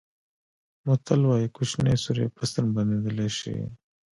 [0.85, 3.55] متل وایي کوچنی سوری په ستن بندېدلای شي.